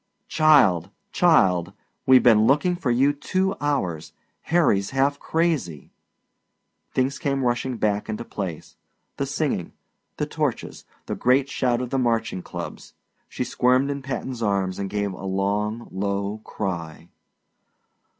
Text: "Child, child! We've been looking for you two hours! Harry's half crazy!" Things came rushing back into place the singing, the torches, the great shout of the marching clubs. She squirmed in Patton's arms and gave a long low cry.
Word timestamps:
"Child, 0.29 0.89
child! 1.11 1.73
We've 2.07 2.23
been 2.23 2.47
looking 2.47 2.75
for 2.75 2.89
you 2.89 3.13
two 3.13 3.53
hours! 3.61 4.13
Harry's 4.49 4.89
half 4.89 5.19
crazy!" 5.19 5.91
Things 6.91 7.19
came 7.19 7.43
rushing 7.43 7.77
back 7.77 8.09
into 8.09 8.25
place 8.25 8.77
the 9.17 9.27
singing, 9.27 9.73
the 10.17 10.25
torches, 10.25 10.85
the 11.05 11.13
great 11.13 11.49
shout 11.49 11.81
of 11.81 11.91
the 11.91 11.99
marching 11.99 12.41
clubs. 12.41 12.95
She 13.29 13.43
squirmed 13.43 13.91
in 13.91 14.01
Patton's 14.01 14.41
arms 14.41 14.79
and 14.79 14.89
gave 14.89 15.13
a 15.13 15.23
long 15.23 15.87
low 15.91 16.39
cry. 16.39 17.09